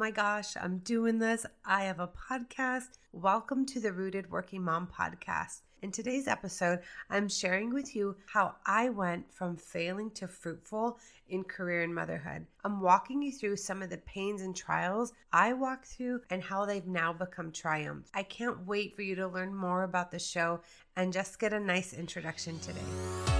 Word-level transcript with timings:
my 0.00 0.10
gosh, 0.10 0.56
I'm 0.58 0.78
doing 0.78 1.18
this. 1.18 1.44
I 1.62 1.84
have 1.84 2.00
a 2.00 2.08
podcast. 2.08 2.96
Welcome 3.12 3.66
to 3.66 3.80
the 3.80 3.92
Rooted 3.92 4.30
Working 4.30 4.64
Mom 4.64 4.88
podcast. 4.88 5.60
In 5.82 5.92
today's 5.92 6.26
episode, 6.26 6.78
I'm 7.10 7.28
sharing 7.28 7.74
with 7.74 7.94
you 7.94 8.16
how 8.24 8.54
I 8.64 8.88
went 8.88 9.30
from 9.30 9.58
failing 9.58 10.10
to 10.12 10.26
fruitful 10.26 10.98
in 11.28 11.44
career 11.44 11.82
and 11.82 11.94
motherhood. 11.94 12.46
I'm 12.64 12.80
walking 12.80 13.20
you 13.20 13.30
through 13.30 13.56
some 13.56 13.82
of 13.82 13.90
the 13.90 13.98
pains 13.98 14.40
and 14.40 14.56
trials 14.56 15.12
I 15.34 15.52
walked 15.52 15.88
through 15.88 16.22
and 16.30 16.42
how 16.42 16.64
they've 16.64 16.86
now 16.86 17.12
become 17.12 17.52
triumphs. 17.52 18.08
I 18.14 18.22
can't 18.22 18.66
wait 18.66 18.96
for 18.96 19.02
you 19.02 19.16
to 19.16 19.28
learn 19.28 19.54
more 19.54 19.82
about 19.82 20.12
the 20.12 20.18
show 20.18 20.62
and 20.96 21.12
just 21.12 21.38
get 21.38 21.52
a 21.52 21.60
nice 21.60 21.92
introduction 21.92 22.58
today. 22.60 23.39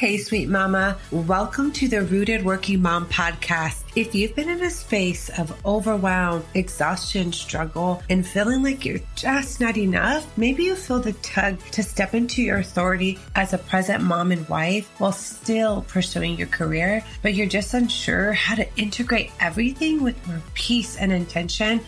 Hey, 0.00 0.16
sweet 0.16 0.48
mama. 0.48 0.96
Welcome 1.12 1.72
to 1.72 1.86
the 1.86 2.00
Rooted 2.00 2.42
Working 2.42 2.80
Mom 2.80 3.04
podcast. 3.08 3.82
If 3.94 4.14
you've 4.14 4.34
been 4.34 4.48
in 4.48 4.62
a 4.62 4.70
space 4.70 5.28
of 5.38 5.54
overwhelm, 5.66 6.42
exhaustion, 6.54 7.34
struggle, 7.34 8.02
and 8.08 8.26
feeling 8.26 8.62
like 8.62 8.86
you're 8.86 9.02
just 9.14 9.60
not 9.60 9.76
enough, 9.76 10.26
maybe 10.38 10.64
you 10.64 10.74
feel 10.74 11.00
the 11.00 11.12
tug 11.12 11.58
to 11.72 11.82
step 11.82 12.14
into 12.14 12.40
your 12.40 12.56
authority 12.56 13.18
as 13.34 13.52
a 13.52 13.58
present 13.58 14.02
mom 14.02 14.32
and 14.32 14.48
wife 14.48 14.88
while 14.96 15.12
still 15.12 15.82
pursuing 15.82 16.38
your 16.38 16.48
career, 16.48 17.04
but 17.20 17.34
you're 17.34 17.46
just 17.46 17.74
unsure 17.74 18.32
how 18.32 18.54
to 18.54 18.66
integrate 18.78 19.30
everything 19.38 20.02
with 20.02 20.26
more 20.26 20.40
peace 20.54 20.96
and 20.96 21.12
intention 21.12 21.78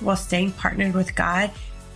while 0.00 0.16
staying 0.16 0.52
partnered 0.52 0.92
with 0.92 1.14
God 1.14 1.50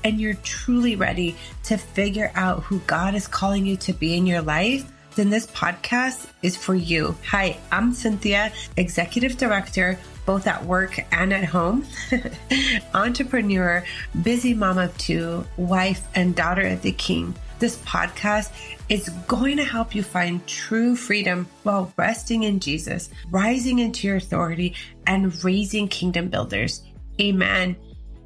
and 0.04 0.20
you're 0.20 0.34
truly 0.34 0.94
ready 0.94 1.34
to 1.64 1.76
figure 1.76 2.30
out 2.34 2.62
who 2.62 2.78
God 2.86 3.14
is 3.14 3.26
calling 3.26 3.66
you 3.66 3.76
to 3.78 3.92
be 3.92 4.16
in 4.16 4.24
your 4.24 4.40
life, 4.40 4.90
then 5.16 5.30
this 5.30 5.46
podcast 5.48 6.26
is 6.42 6.56
for 6.56 6.74
you. 6.74 7.16
Hi, 7.26 7.58
I'm 7.72 7.92
Cynthia, 7.92 8.52
Executive 8.76 9.38
Director, 9.38 9.98
both 10.26 10.46
at 10.46 10.64
work 10.64 10.98
and 11.10 11.32
at 11.32 11.44
home, 11.44 11.86
entrepreneur, 12.94 13.82
busy 14.22 14.52
mom 14.52 14.76
of 14.76 14.96
two, 14.98 15.44
wife, 15.56 16.06
and 16.14 16.36
daughter 16.36 16.66
of 16.66 16.82
the 16.82 16.92
King. 16.92 17.34
This 17.58 17.78
podcast 17.78 18.52
is 18.90 19.08
going 19.26 19.56
to 19.56 19.64
help 19.64 19.94
you 19.94 20.02
find 20.02 20.46
true 20.46 20.94
freedom 20.94 21.48
while 21.62 21.90
resting 21.96 22.42
in 22.42 22.60
Jesus, 22.60 23.08
rising 23.30 23.78
into 23.78 24.06
your 24.06 24.16
authority, 24.16 24.74
and 25.06 25.42
raising 25.42 25.88
kingdom 25.88 26.28
builders. 26.28 26.82
Amen. 27.18 27.74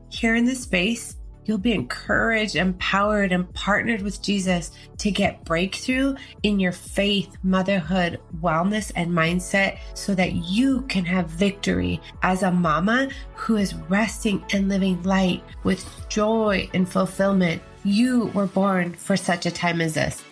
Here 0.09 0.35
in 0.35 0.45
this 0.45 0.65
space, 0.65 1.15
You'll 1.51 1.59
be 1.59 1.73
encouraged, 1.73 2.55
empowered, 2.55 3.33
and 3.33 3.53
partnered 3.55 4.03
with 4.03 4.23
Jesus 4.23 4.71
to 4.99 5.11
get 5.11 5.45
breakthrough 5.45 6.15
in 6.45 6.61
your 6.61 6.71
faith, 6.71 7.37
motherhood, 7.43 8.21
wellness, 8.41 8.93
and 8.95 9.11
mindset 9.11 9.81
so 9.95 10.15
that 10.15 10.33
you 10.33 10.83
can 10.83 11.05
have 11.07 11.27
victory 11.27 12.01
as 12.23 12.45
a 12.45 12.53
mama 12.53 13.09
who 13.35 13.57
is 13.57 13.75
resting 13.75 14.45
and 14.53 14.69
living 14.69 15.03
light 15.03 15.43
with 15.65 15.85
joy 16.09 16.71
and 16.73 16.89
fulfillment. 16.89 17.61
You 17.83 18.27
were 18.27 18.47
born 18.47 18.93
for 18.93 19.17
such 19.17 19.45
a 19.45 19.51
time 19.51 19.81
as 19.81 19.95
this. 19.95 20.23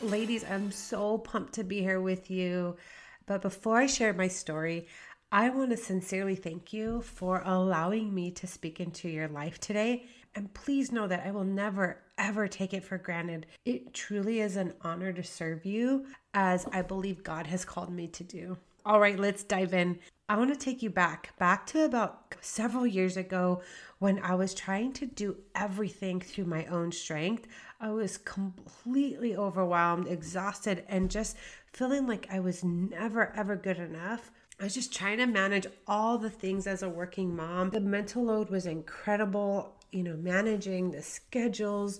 Ladies, 0.00 0.42
I'm 0.42 0.72
so 0.72 1.18
pumped 1.18 1.52
to 1.56 1.64
be 1.64 1.80
here 1.80 2.00
with 2.00 2.30
you. 2.30 2.78
But 3.26 3.42
before 3.42 3.76
I 3.76 3.86
share 3.86 4.14
my 4.14 4.28
story, 4.28 4.86
I 5.34 5.48
want 5.48 5.70
to 5.70 5.78
sincerely 5.78 6.34
thank 6.36 6.74
you 6.74 7.00
for 7.00 7.40
allowing 7.46 8.14
me 8.14 8.30
to 8.32 8.46
speak 8.46 8.80
into 8.80 9.08
your 9.08 9.28
life 9.28 9.58
today. 9.58 10.04
And 10.34 10.52
please 10.52 10.92
know 10.92 11.06
that 11.06 11.26
I 11.26 11.30
will 11.30 11.42
never, 11.42 12.02
ever 12.18 12.46
take 12.46 12.74
it 12.74 12.84
for 12.84 12.98
granted. 12.98 13.46
It 13.64 13.94
truly 13.94 14.40
is 14.40 14.56
an 14.56 14.74
honor 14.82 15.10
to 15.14 15.22
serve 15.22 15.64
you 15.64 16.04
as 16.34 16.66
I 16.70 16.82
believe 16.82 17.24
God 17.24 17.46
has 17.46 17.64
called 17.64 17.90
me 17.90 18.08
to 18.08 18.22
do. 18.22 18.58
All 18.84 19.00
right, 19.00 19.18
let's 19.18 19.42
dive 19.42 19.72
in. 19.72 20.00
I 20.28 20.36
want 20.36 20.52
to 20.52 20.58
take 20.58 20.82
you 20.82 20.90
back, 20.90 21.34
back 21.38 21.66
to 21.68 21.86
about 21.86 22.34
several 22.42 22.86
years 22.86 23.16
ago 23.16 23.62
when 24.00 24.18
I 24.18 24.34
was 24.34 24.52
trying 24.52 24.92
to 24.94 25.06
do 25.06 25.38
everything 25.54 26.20
through 26.20 26.44
my 26.44 26.66
own 26.66 26.92
strength. 26.92 27.46
I 27.80 27.90
was 27.90 28.18
completely 28.18 29.34
overwhelmed, 29.34 30.08
exhausted, 30.08 30.84
and 30.88 31.10
just 31.10 31.38
feeling 31.72 32.06
like 32.06 32.28
I 32.30 32.40
was 32.40 32.62
never, 32.62 33.32
ever 33.34 33.56
good 33.56 33.78
enough 33.78 34.30
I 34.62 34.66
was 34.66 34.74
just 34.74 34.94
trying 34.94 35.18
to 35.18 35.26
manage 35.26 35.66
all 35.88 36.18
the 36.18 36.30
things 36.30 36.68
as 36.68 36.84
a 36.84 36.88
working 36.88 37.34
mom. 37.34 37.70
The 37.70 37.80
mental 37.80 38.22
load 38.22 38.48
was 38.48 38.64
incredible, 38.64 39.74
you 39.90 40.04
know, 40.04 40.16
managing 40.16 40.92
the 40.92 41.02
schedules, 41.02 41.98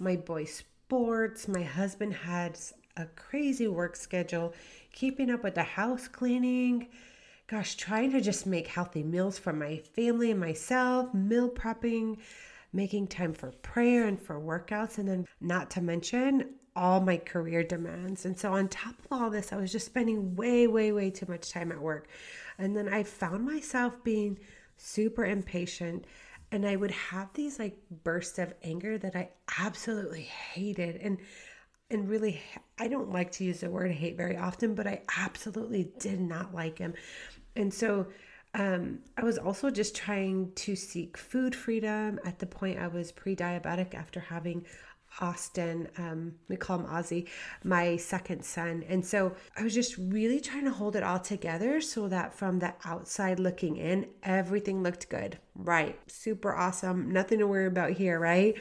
my 0.00 0.16
boys' 0.16 0.52
sports. 0.52 1.46
My 1.46 1.62
husband 1.62 2.14
had 2.14 2.58
a 2.96 3.06
crazy 3.14 3.68
work 3.68 3.94
schedule, 3.94 4.54
keeping 4.92 5.30
up 5.30 5.44
with 5.44 5.54
the 5.54 5.62
house 5.62 6.08
cleaning. 6.08 6.88
Gosh, 7.46 7.76
trying 7.76 8.10
to 8.10 8.20
just 8.20 8.44
make 8.44 8.66
healthy 8.66 9.04
meals 9.04 9.38
for 9.38 9.52
my 9.52 9.76
family 9.76 10.32
and 10.32 10.40
myself, 10.40 11.14
meal 11.14 11.48
prepping, 11.48 12.18
making 12.72 13.06
time 13.06 13.34
for 13.34 13.52
prayer 13.62 14.08
and 14.08 14.20
for 14.20 14.40
workouts, 14.40 14.98
and 14.98 15.06
then 15.06 15.28
not 15.40 15.70
to 15.70 15.80
mention 15.80 16.56
all 16.76 17.00
my 17.00 17.16
career 17.16 17.62
demands. 17.62 18.24
And 18.24 18.38
so, 18.38 18.52
on 18.52 18.68
top 18.68 18.94
of 18.98 19.06
all 19.10 19.30
this, 19.30 19.52
I 19.52 19.56
was 19.56 19.72
just 19.72 19.86
spending 19.86 20.36
way, 20.36 20.66
way, 20.66 20.92
way 20.92 21.10
too 21.10 21.26
much 21.28 21.50
time 21.50 21.72
at 21.72 21.80
work. 21.80 22.08
And 22.58 22.76
then 22.76 22.88
I 22.88 23.02
found 23.02 23.44
myself 23.44 24.02
being 24.04 24.38
super 24.76 25.24
impatient. 25.24 26.04
And 26.52 26.66
I 26.66 26.74
would 26.74 26.90
have 26.90 27.32
these 27.32 27.58
like 27.58 27.78
bursts 28.02 28.38
of 28.38 28.52
anger 28.62 28.98
that 28.98 29.14
I 29.14 29.30
absolutely 29.58 30.22
hated. 30.22 30.96
And 30.96 31.18
and 31.90 32.08
really 32.08 32.40
I 32.78 32.88
don't 32.88 33.12
like 33.12 33.32
to 33.32 33.44
use 33.44 33.60
the 33.60 33.70
word 33.70 33.90
hate 33.90 34.16
very 34.16 34.36
often, 34.36 34.74
but 34.74 34.86
I 34.86 35.02
absolutely 35.18 35.92
did 35.98 36.20
not 36.20 36.54
like 36.54 36.78
him. 36.78 36.94
And 37.56 37.72
so 37.72 38.06
um, 38.54 39.00
I 39.16 39.22
was 39.22 39.38
also 39.38 39.70
just 39.70 39.94
trying 39.94 40.52
to 40.56 40.74
seek 40.74 41.16
food 41.16 41.54
freedom. 41.54 42.18
At 42.24 42.38
the 42.38 42.46
point, 42.46 42.78
I 42.78 42.88
was 42.88 43.12
pre 43.12 43.36
diabetic 43.36 43.94
after 43.94 44.20
having 44.20 44.66
Austin, 45.20 45.88
um, 45.98 46.34
we 46.48 46.56
call 46.56 46.78
him 46.78 46.86
Ozzy, 46.86 47.28
my 47.64 47.96
second 47.96 48.44
son. 48.44 48.84
And 48.88 49.04
so 49.04 49.34
I 49.56 49.62
was 49.62 49.74
just 49.74 49.96
really 49.98 50.40
trying 50.40 50.64
to 50.64 50.70
hold 50.70 50.96
it 50.96 51.02
all 51.02 51.18
together 51.18 51.80
so 51.80 52.08
that 52.08 52.32
from 52.34 52.58
the 52.58 52.74
outside 52.84 53.40
looking 53.40 53.76
in, 53.76 54.06
everything 54.22 54.82
looked 54.82 55.08
good. 55.08 55.38
Right. 55.54 55.98
Super 56.10 56.54
awesome. 56.54 57.10
Nothing 57.10 57.40
to 57.40 57.46
worry 57.46 57.66
about 57.66 57.92
here, 57.92 58.18
right? 58.18 58.54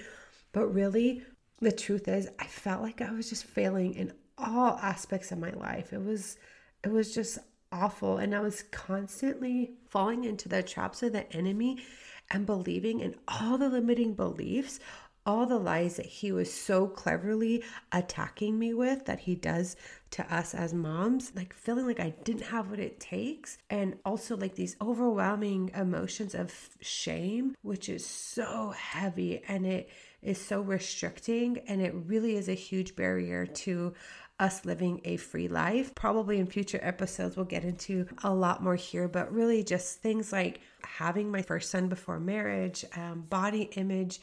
But 0.52 0.68
really, 0.68 1.24
the 1.62 1.72
truth 1.72 2.08
is, 2.08 2.28
I 2.40 2.46
felt 2.46 2.82
like 2.82 3.02
I 3.02 3.12
was 3.12 3.30
just 3.30 3.46
failing 3.46 3.94
in 3.94 4.14
all 4.38 4.80
aspects 4.82 5.32
of 5.32 5.38
my 5.38 5.52
life. 5.52 5.94
It 5.94 6.04
was, 6.04 6.38
it 6.84 6.92
was 6.92 7.14
just 7.14 7.38
awful. 7.72 8.18
And 8.18 8.34
I 8.34 8.40
was 8.40 8.64
constantly 8.64 9.74
falling 9.88 10.24
into 10.24 10.50
the 10.50 10.64
traps 10.64 11.04
of 11.04 11.14
the 11.14 11.32
enemy 11.36 11.84
and 12.32 12.46
believing 12.46 13.00
in 13.00 13.16
all 13.28 13.58
the 13.58 13.70
limiting 13.70 14.14
beliefs, 14.14 14.80
all 15.30 15.46
the 15.46 15.60
lies 15.60 15.98
that 15.98 16.08
he 16.08 16.32
was 16.32 16.52
so 16.52 16.88
cleverly 16.88 17.64
attacking 17.92 18.58
me 18.58 18.74
with 18.74 19.06
that 19.06 19.20
he 19.20 19.36
does 19.36 19.76
to 20.10 20.36
us 20.36 20.56
as 20.56 20.74
moms, 20.74 21.32
like 21.36 21.54
feeling 21.54 21.86
like 21.86 22.00
I 22.00 22.16
didn't 22.24 22.48
have 22.48 22.72
what 22.72 22.80
it 22.80 23.00
takes, 23.00 23.60
and 23.70 23.96
also 24.04 24.36
like 24.36 24.56
these 24.56 24.76
overwhelming 24.82 25.70
emotions 25.76 26.34
of 26.34 26.52
shame, 26.82 27.56
which 27.62 27.90
is 27.90 28.04
so 28.04 28.72
heavy 28.72 29.44
and 29.48 29.68
it 29.68 29.92
is 30.24 30.44
so 30.44 30.62
restricting, 30.62 31.60
and 31.68 31.80
it 31.80 31.94
really 31.94 32.36
is 32.36 32.50
a 32.50 32.56
huge 32.56 32.96
barrier 32.96 33.46
to 33.46 33.94
us 34.40 34.66
living 34.66 35.02
a 35.06 35.18
free 35.18 35.48
life. 35.48 35.94
Probably 35.94 36.40
in 36.40 36.48
future 36.48 36.80
episodes, 36.82 37.36
we'll 37.36 37.46
get 37.46 37.64
into 37.64 38.08
a 38.24 38.34
lot 38.34 38.64
more 38.64 38.76
here, 38.76 39.08
but 39.08 39.32
really 39.32 39.64
just 39.64 40.02
things 40.02 40.32
like 40.32 40.62
having 40.84 41.30
my 41.30 41.42
first 41.42 41.70
son 41.70 41.88
before 41.88 42.20
marriage, 42.20 42.84
um, 42.96 43.26
body 43.30 43.64
image 43.76 44.20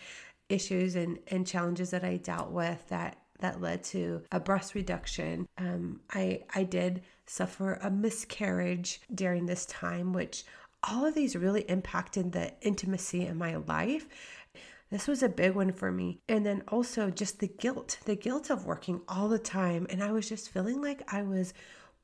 issues 0.49 0.97
and, 0.97 1.19
and 1.29 1.47
challenges 1.47 1.91
that 1.91 2.05
I 2.05 2.17
dealt 2.17 2.51
with 2.51 2.87
that 2.89 3.19
that 3.41 3.61
led 3.61 3.85
to 3.85 4.23
a 4.33 4.41
breast 4.41 4.75
reduction. 4.75 5.47
Um, 5.59 6.01
I 6.13 6.43
I 6.55 6.65
did 6.65 7.03
suffer 7.27 7.75
a 7.75 7.91
miscarriage 7.91 9.01
during 9.15 9.47
this 9.47 9.67
time, 9.67 10.13
which 10.13 10.45
all 10.83 11.05
of 11.05 11.15
these 11.15 11.37
really 11.37 11.63
impacted 11.63 12.33
the 12.33 12.53
intimacy 12.63 13.27
in 13.27 13.37
my 13.37 13.57
life. 13.57 14.07
This 14.91 15.09
was 15.09 15.23
a 15.23 15.29
big 15.29 15.55
one 15.55 15.73
for 15.73 15.91
me. 15.91 16.21
And 16.29 16.47
then 16.47 16.63
also 16.69 17.11
just 17.11 17.41
the 17.41 17.49
guilt, 17.49 17.99
the 18.05 18.15
guilt 18.15 18.51
of 18.51 18.67
working 18.67 19.01
all 19.09 19.29
the 19.29 19.39
time. 19.39 19.87
And 19.91 20.03
I 20.03 20.13
was 20.13 20.29
just 20.29 20.51
feeling 20.51 20.81
like 20.81 21.13
I 21.13 21.23
was 21.23 21.55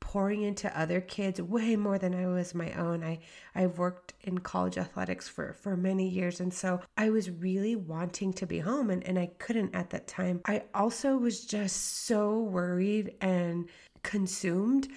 pouring 0.03 0.41
into 0.41 0.77
other 0.77 0.99
kids 0.99 1.41
way 1.41 1.77
more 1.77 1.97
than 1.97 2.13
I 2.13 2.27
was 2.27 2.53
my 2.53 2.73
own. 2.73 3.05
I 3.05 3.19
I've 3.55 3.77
worked 3.77 4.13
in 4.21 4.39
college 4.39 4.77
athletics 4.77 5.29
for 5.29 5.53
for 5.53 5.77
many 5.77 6.09
years 6.09 6.41
and 6.41 6.53
so 6.53 6.81
I 6.97 7.09
was 7.09 7.31
really 7.31 7.77
wanting 7.77 8.33
to 8.33 8.45
be 8.45 8.59
home 8.59 8.89
and, 8.89 9.01
and 9.05 9.17
I 9.17 9.27
couldn't 9.39 9.73
at 9.73 9.91
that 9.91 10.07
time. 10.07 10.41
I 10.45 10.63
also 10.75 11.15
was 11.15 11.45
just 11.45 12.05
so 12.05 12.37
worried 12.41 13.15
and 13.21 13.69
consumed 14.03 14.89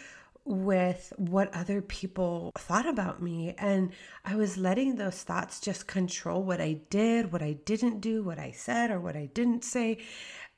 with 0.44 1.12
what 1.16 1.54
other 1.54 1.82
people 1.82 2.52
thought 2.56 2.88
about 2.88 3.22
me. 3.22 3.54
And 3.58 3.92
I 4.24 4.34
was 4.36 4.56
letting 4.56 4.96
those 4.96 5.22
thoughts 5.22 5.60
just 5.60 5.86
control 5.86 6.42
what 6.42 6.60
I 6.60 6.80
did, 6.90 7.32
what 7.32 7.42
I 7.42 7.54
didn't 7.64 8.00
do, 8.00 8.22
what 8.22 8.38
I 8.38 8.52
said, 8.52 8.90
or 8.90 9.00
what 9.00 9.16
I 9.16 9.26
didn't 9.26 9.64
say. 9.64 9.98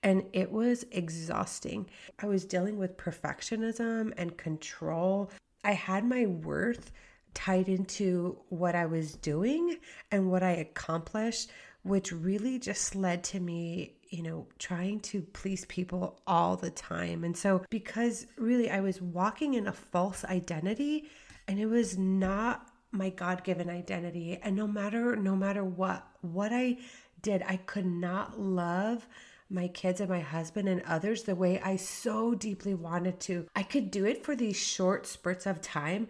And 0.03 0.25
it 0.33 0.51
was 0.51 0.85
exhausting. 0.93 1.89
I 2.21 2.27
was 2.27 2.45
dealing 2.45 2.79
with 2.79 2.97
perfectionism 2.97 4.13
and 4.17 4.37
control. 4.37 5.31
I 5.65 5.73
had 5.73 6.05
my 6.05 6.27
worth 6.27 6.93
tied 7.35 7.69
into 7.69 8.39
what 8.49 8.75
I 8.75 8.87
was 8.87 9.15
doing 9.15 9.77
and 10.11 10.31
what 10.31 10.43
I 10.43 10.53
accomplished, 10.53 11.51
which 11.83 12.13
really 12.13 12.59
just 12.59 12.95
led 12.95 13.25
to 13.25 13.41
me 13.41 13.95
you 14.11 14.23
know, 14.23 14.47
trying 14.59 15.01
to 15.01 15.21
please 15.21 15.67
people 15.67 16.19
all 16.27 16.57
the 16.57 16.71
time. 16.71 17.25
And 17.25 17.37
so, 17.37 17.63
because 17.69 18.27
really 18.39 18.71
I 18.71 18.81
was 18.81 19.03
walking 19.03 19.53
in 19.53 19.67
a 19.67 19.73
false 19.73 20.25
identity 20.25 21.11
and 21.47 21.59
it 21.59 21.67
was 21.67 21.99
not 21.99 22.69
my 22.91 23.11
god-given 23.11 23.69
identity 23.69 24.39
and 24.43 24.57
no 24.57 24.67
matter 24.67 25.15
no 25.15 25.37
matter 25.37 25.63
what 25.63 26.07
what 26.23 26.55
i 26.55 26.75
did 27.21 27.43
i 27.47 27.57
could 27.57 27.85
not 27.85 28.41
love 28.41 29.07
my 29.51 29.69
kids 29.69 30.01
and 30.01 30.11
my 30.11 30.21
husband 30.21 30.69
and 30.69 30.83
others 30.83 31.23
the 31.23 31.35
way 31.35 31.61
i 31.61 31.77
so 31.77 32.35
deeply 32.35 32.75
wanted 32.75 33.19
to 33.21 33.47
i 33.57 33.63
could 33.63 33.91
do 33.91 34.05
it 34.05 34.25
for 34.25 34.37
these 34.37 34.57
short 34.57 35.07
spurts 35.07 35.47
of 35.47 35.61
time 35.61 36.07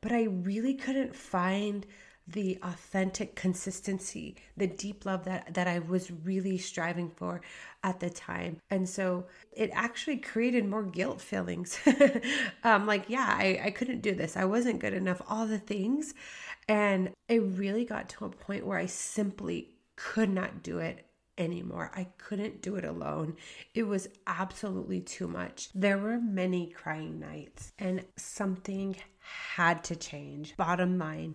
but 0.00 0.12
i 0.12 0.24
really 0.24 0.74
couldn't 0.74 1.14
find 1.14 1.86
the 2.32 2.58
authentic 2.62 3.34
consistency, 3.34 4.36
the 4.56 4.66
deep 4.66 5.04
love 5.04 5.24
that 5.24 5.52
that 5.54 5.66
I 5.66 5.80
was 5.80 6.10
really 6.24 6.58
striving 6.58 7.10
for 7.10 7.40
at 7.82 8.00
the 8.00 8.10
time. 8.10 8.58
And 8.70 8.88
so 8.88 9.26
it 9.52 9.70
actually 9.72 10.18
created 10.18 10.66
more 10.66 10.82
guilt 10.82 11.20
feelings. 11.20 11.78
um, 12.64 12.86
like, 12.86 13.06
yeah, 13.08 13.26
I, 13.28 13.60
I 13.64 13.70
couldn't 13.70 14.02
do 14.02 14.14
this. 14.14 14.36
I 14.36 14.44
wasn't 14.44 14.80
good 14.80 14.94
enough, 14.94 15.20
all 15.28 15.46
the 15.46 15.58
things. 15.58 16.14
And 16.68 17.10
it 17.28 17.38
really 17.38 17.84
got 17.84 18.08
to 18.10 18.26
a 18.26 18.30
point 18.30 18.66
where 18.66 18.78
I 18.78 18.86
simply 18.86 19.74
could 19.96 20.30
not 20.30 20.62
do 20.62 20.78
it 20.78 21.06
anymore. 21.40 21.90
I 21.94 22.06
couldn't 22.18 22.62
do 22.62 22.76
it 22.76 22.84
alone. 22.84 23.36
It 23.74 23.84
was 23.84 24.08
absolutely 24.26 25.00
too 25.00 25.26
much. 25.26 25.70
There 25.74 25.98
were 25.98 26.20
many 26.20 26.68
crying 26.70 27.18
nights, 27.18 27.72
and 27.78 28.04
something 28.16 28.96
had 29.54 29.82
to 29.84 29.96
change. 29.96 30.56
Bottom 30.56 30.98
line, 30.98 31.34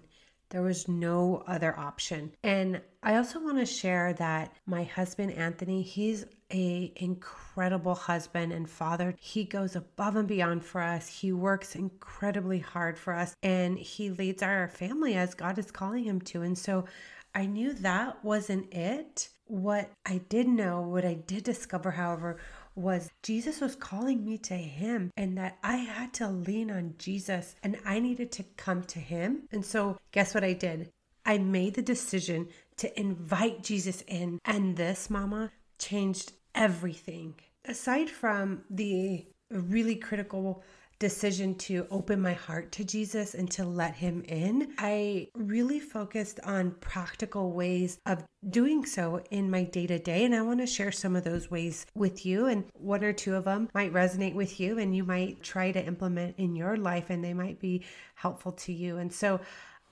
there 0.49 0.61
was 0.61 0.87
no 0.87 1.43
other 1.47 1.77
option. 1.77 2.31
And 2.43 2.81
I 3.03 3.15
also 3.15 3.39
want 3.39 3.57
to 3.57 3.65
share 3.65 4.13
that 4.13 4.53
my 4.65 4.83
husband 4.83 5.33
Anthony, 5.33 5.81
he's 5.81 6.25
a 6.51 6.93
incredible 6.95 7.95
husband 7.95 8.53
and 8.53 8.69
father. 8.69 9.15
He 9.19 9.43
goes 9.43 9.75
above 9.75 10.15
and 10.15 10.27
beyond 10.27 10.63
for 10.63 10.81
us. 10.81 11.07
He 11.07 11.31
works 11.31 11.75
incredibly 11.75 12.59
hard 12.59 12.97
for 12.99 13.13
us 13.13 13.35
and 13.41 13.77
he 13.77 14.11
leads 14.11 14.43
our 14.43 14.67
family 14.69 15.15
as 15.15 15.33
God 15.33 15.57
is 15.57 15.71
calling 15.71 16.03
him 16.03 16.21
to. 16.21 16.43
And 16.43 16.57
so 16.57 16.85
I 17.33 17.47
knew 17.47 17.73
that 17.73 18.23
wasn't 18.23 18.73
it. 18.73 19.29
What 19.47 19.91
I 20.05 20.21
did 20.29 20.47
know, 20.47 20.81
what 20.81 21.05
I 21.05 21.13
did 21.13 21.43
discover, 21.43 21.91
however, 21.91 22.37
was 22.75 23.09
Jesus 23.23 23.61
was 23.61 23.75
calling 23.75 24.25
me 24.25 24.37
to 24.39 24.55
him 24.55 25.11
and 25.15 25.37
that 25.37 25.57
I 25.63 25.77
had 25.77 26.13
to 26.15 26.27
lean 26.27 26.69
on 26.71 26.95
Jesus 26.97 27.55
and 27.63 27.77
I 27.85 27.99
needed 27.99 28.31
to 28.33 28.43
come 28.57 28.83
to 28.83 28.99
him. 28.99 29.43
And 29.51 29.65
so, 29.65 29.97
guess 30.11 30.33
what 30.33 30.43
I 30.43 30.53
did? 30.53 30.91
I 31.25 31.37
made 31.37 31.75
the 31.75 31.81
decision 31.81 32.49
to 32.77 32.99
invite 32.99 33.63
Jesus 33.63 34.03
in. 34.07 34.39
And 34.45 34.75
this, 34.75 35.09
mama, 35.09 35.51
changed 35.79 36.33
everything. 36.53 37.35
Aside 37.65 38.09
from 38.09 38.63
the 38.69 39.25
really 39.49 39.95
critical 39.95 40.63
decision 40.99 41.55
to 41.55 41.87
open 41.91 42.21
my 42.21 42.33
heart 42.33 42.71
to 42.73 42.83
Jesus 42.83 43.33
and 43.33 43.49
to 43.51 43.65
let 43.65 43.95
him 43.95 44.23
in, 44.27 44.73
I 44.77 45.27
really 45.35 45.79
focused 45.79 46.39
on 46.43 46.71
practical 46.79 47.51
ways 47.51 47.99
of 48.05 48.23
doing 48.49 48.85
so 48.85 49.21
in 49.31 49.49
my 49.49 49.63
day 49.63 49.87
to 49.87 49.99
day. 49.99 50.23
And 50.23 50.33
I 50.33 50.41
want 50.41 50.59
to 50.61 50.67
share 50.67 50.91
some 50.91 51.15
of 51.15 51.23
those 51.23 51.51
ways 51.51 51.85
with 51.95 52.25
you. 52.25 52.45
And 52.45 52.65
one 52.73 53.03
or 53.03 53.13
two 53.13 53.35
of 53.35 53.45
them 53.45 53.69
might 53.73 53.93
resonate 53.93 54.35
with 54.35 54.59
you 54.59 54.79
and 54.79 54.95
you 54.95 55.03
might 55.03 55.43
try 55.43 55.71
to 55.71 55.85
implement 55.85 56.35
in 56.37 56.55
your 56.55 56.77
life 56.77 57.09
and 57.09 57.23
they 57.23 57.33
might 57.33 57.59
be 57.59 57.83
helpful 58.15 58.53
to 58.53 58.73
you. 58.73 58.97
And 58.97 59.11
so 59.11 59.41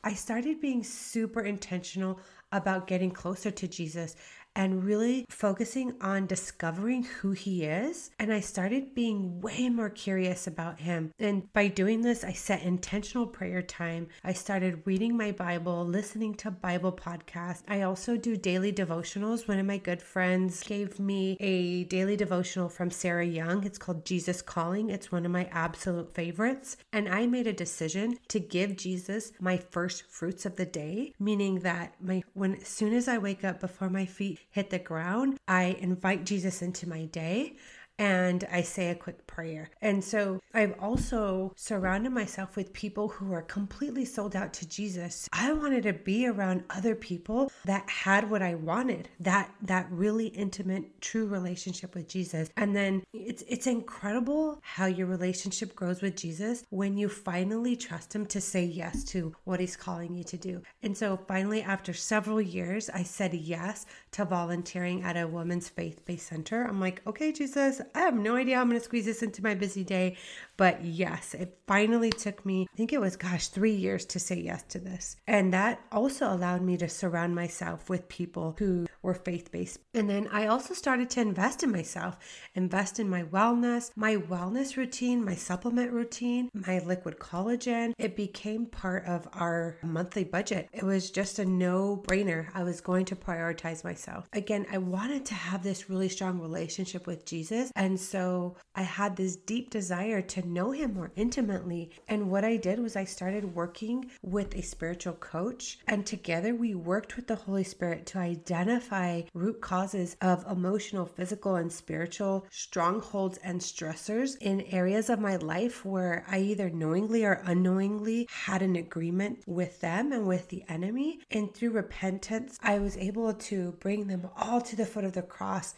I 0.03 0.13
started 0.13 0.61
being 0.61 0.83
super 0.83 1.41
intentional 1.41 2.19
about 2.51 2.87
getting 2.87 3.11
closer 3.11 3.51
to 3.51 3.67
Jesus 3.67 4.15
and 4.55 4.83
really 4.83 5.25
focusing 5.29 5.93
on 6.01 6.27
discovering 6.27 7.03
who 7.03 7.31
he 7.31 7.63
is. 7.63 8.11
And 8.19 8.31
I 8.31 8.39
started 8.39 8.93
being 8.93 9.41
way 9.41 9.69
more 9.69 9.89
curious 9.89 10.47
about 10.47 10.79
him. 10.79 11.11
And 11.19 11.51
by 11.53 11.67
doing 11.67 12.01
this, 12.01 12.23
I 12.23 12.33
set 12.33 12.63
intentional 12.63 13.25
prayer 13.25 13.61
time. 13.61 14.07
I 14.23 14.33
started 14.33 14.81
reading 14.85 15.17
my 15.17 15.31
Bible, 15.31 15.85
listening 15.85 16.35
to 16.35 16.51
Bible 16.51 16.91
podcasts. 16.91 17.63
I 17.67 17.81
also 17.81 18.17
do 18.17 18.37
daily 18.37 18.71
devotionals. 18.71 19.47
One 19.47 19.59
of 19.59 19.65
my 19.65 19.77
good 19.77 20.01
friends 20.01 20.63
gave 20.63 20.99
me 20.99 21.37
a 21.39 21.85
daily 21.85 22.15
devotional 22.15 22.69
from 22.69 22.91
Sarah 22.91 23.25
Young. 23.25 23.63
It's 23.63 23.77
called 23.77 24.05
Jesus 24.05 24.41
Calling. 24.41 24.89
It's 24.89 25.11
one 25.11 25.25
of 25.25 25.31
my 25.31 25.45
absolute 25.51 26.13
favorites. 26.13 26.77
And 26.91 27.09
I 27.09 27.25
made 27.25 27.47
a 27.47 27.53
decision 27.53 28.17
to 28.27 28.39
give 28.39 28.77
Jesus 28.77 29.31
my 29.39 29.57
first 29.57 30.03
fruits 30.09 30.45
of 30.45 30.55
the 30.55 30.65
day, 30.65 31.13
meaning 31.19 31.59
that 31.59 31.95
my 32.01 32.23
when 32.33 32.55
as 32.55 32.67
soon 32.67 32.93
as 32.93 33.07
I 33.07 33.17
wake 33.17 33.43
up 33.43 33.59
before 33.59 33.89
my 33.89 34.05
feet 34.05 34.39
hit 34.49 34.69
the 34.69 34.79
ground, 34.79 35.37
I 35.47 35.77
invite 35.79 36.25
Jesus 36.25 36.61
into 36.61 36.87
my 36.87 37.05
day 37.05 37.55
and 37.99 38.47
I 38.51 38.61
say 38.61 38.89
a 38.89 38.95
quick 38.95 39.27
prayer. 39.27 39.69
And 39.81 40.03
so 40.03 40.41
I've 40.53 40.75
also 40.79 41.53
surrounded 41.55 42.11
myself 42.11 42.55
with 42.55 42.73
people 42.73 43.07
who 43.07 43.31
are 43.33 43.41
completely 43.41 44.05
sold 44.05 44.35
out 44.35 44.53
to 44.53 44.67
Jesus. 44.67 45.29
I 45.31 45.53
wanted 45.53 45.83
to 45.83 45.93
be 45.93 46.27
around 46.27 46.63
other 46.69 46.95
people 46.95 47.51
that 47.65 47.89
had 47.89 48.29
what 48.29 48.41
I 48.41 48.55
wanted, 48.55 49.09
that 49.19 49.51
that 49.61 49.87
really 49.91 50.27
intimate 50.27 51.01
true 51.01 51.27
relationship 51.27 51.95
with 51.95 52.07
Jesus. 52.07 52.49
And 52.57 52.75
then 52.75 53.03
it's 53.13 53.43
it's 53.47 53.67
incredible 53.67 54.59
how 54.61 54.85
your 54.85 55.07
relationship 55.07 55.75
grows 55.75 56.01
with 56.01 56.15
Jesus 56.15 56.63
when 56.69 56.97
you 56.97 57.09
finally 57.09 57.75
trust 57.75 58.13
him 58.15 58.25
to 58.27 58.41
say 58.41 58.63
yes 58.63 59.03
to 59.05 59.35
what 59.43 59.59
he's 59.59 59.75
calling 59.75 60.15
you 60.15 60.23
to 60.25 60.37
do. 60.37 60.61
And 60.81 60.97
so 60.97 61.19
finally 61.27 61.61
after 61.61 61.93
several 61.93 62.41
years 62.41 62.89
I 62.89 63.03
said 63.03 63.33
yes 63.33 63.85
to 64.11 64.25
volunteering 64.25 65.03
at 65.03 65.17
a 65.17 65.27
women's 65.27 65.69
faith-based 65.69 66.27
center. 66.27 66.63
I'm 66.63 66.79
like, 66.79 67.01
"Okay, 67.05 67.31
Jesus, 67.31 67.81
I 67.95 67.99
have 67.99 68.15
no 68.15 68.35
idea 68.35 68.55
how 68.55 68.61
I'm 68.61 68.69
going 68.69 68.79
to 68.79 68.83
squeeze 68.83 69.05
this 69.05 69.23
into 69.23 69.43
my 69.43 69.53
busy 69.55 69.83
day. 69.83 70.17
But 70.57 70.83
yes, 70.83 71.33
it 71.33 71.57
finally 71.67 72.11
took 72.11 72.45
me, 72.45 72.67
I 72.71 72.77
think 72.77 72.93
it 72.93 73.01
was, 73.01 73.15
gosh, 73.15 73.47
three 73.47 73.73
years 73.73 74.05
to 74.05 74.19
say 74.19 74.39
yes 74.39 74.63
to 74.69 74.79
this. 74.79 75.15
And 75.27 75.53
that 75.53 75.81
also 75.91 76.31
allowed 76.31 76.61
me 76.61 76.77
to 76.77 76.89
surround 76.89 77.33
myself 77.33 77.89
with 77.89 78.07
people 78.07 78.55
who 78.59 78.85
were 79.01 79.13
faith 79.13 79.51
based. 79.51 79.79
And 79.93 80.09
then 80.09 80.27
I 80.31 80.47
also 80.47 80.73
started 80.73 81.09
to 81.11 81.21
invest 81.21 81.63
in 81.63 81.71
myself, 81.71 82.17
invest 82.55 82.99
in 82.99 83.09
my 83.09 83.23
wellness, 83.23 83.91
my 83.95 84.15
wellness 84.15 84.77
routine, 84.77 85.25
my 85.25 85.35
supplement 85.35 85.91
routine, 85.91 86.49
my 86.53 86.79
liquid 86.79 87.19
collagen. 87.19 87.93
It 87.97 88.15
became 88.15 88.65
part 88.67 89.05
of 89.05 89.27
our 89.33 89.77
monthly 89.83 90.23
budget. 90.23 90.69
It 90.71 90.83
was 90.83 91.11
just 91.11 91.39
a 91.39 91.45
no 91.45 92.03
brainer. 92.07 92.47
I 92.53 92.63
was 92.63 92.79
going 92.79 93.05
to 93.05 93.15
prioritize 93.15 93.83
myself. 93.83 94.27
Again, 94.33 94.65
I 94.71 94.77
wanted 94.77 95.25
to 95.25 95.33
have 95.33 95.63
this 95.63 95.89
really 95.89 96.09
strong 96.09 96.39
relationship 96.39 97.07
with 97.07 97.25
Jesus. 97.25 97.71
And 97.75 97.99
so 97.99 98.55
I 98.75 98.83
had 98.83 99.15
this 99.15 99.35
deep 99.35 99.69
desire 99.69 100.21
to 100.21 100.42
know 100.45 100.71
him 100.71 100.93
more 100.93 101.11
intimately. 101.15 101.91
And 102.07 102.29
what 102.29 102.43
I 102.43 102.57
did 102.57 102.79
was 102.79 102.95
I 102.95 103.05
started 103.05 103.55
working 103.55 104.11
with 104.21 104.55
a 104.55 104.61
spiritual 104.61 105.13
coach, 105.13 105.79
and 105.87 106.05
together 106.05 106.53
we 106.55 106.75
worked 106.75 107.15
with 107.15 107.27
the 107.27 107.35
Holy 107.35 107.63
Spirit 107.63 108.05
to 108.07 108.19
identify 108.19 109.21
root 109.33 109.61
causes 109.61 110.15
of 110.21 110.45
emotional, 110.49 111.05
physical, 111.05 111.55
and 111.55 111.71
spiritual 111.71 112.45
strongholds 112.49 113.37
and 113.43 113.59
stressors 113.59 114.37
in 114.41 114.61
areas 114.61 115.09
of 115.09 115.19
my 115.19 115.35
life 115.35 115.85
where 115.85 116.25
I 116.27 116.39
either 116.39 116.69
knowingly 116.69 117.23
or 117.25 117.41
unknowingly 117.45 118.27
had 118.29 118.61
an 118.61 118.75
agreement 118.75 119.43
with 119.45 119.81
them 119.81 120.11
and 120.11 120.27
with 120.27 120.49
the 120.49 120.63
enemy. 120.67 121.19
And 121.31 121.53
through 121.53 121.71
repentance, 121.71 122.59
I 122.61 122.79
was 122.79 122.97
able 122.97 123.33
to 123.33 123.71
bring 123.79 124.07
them 124.07 124.29
all 124.37 124.61
to 124.61 124.75
the 124.75 124.85
foot 124.85 125.03
of 125.03 125.13
the 125.13 125.21
cross 125.21 125.73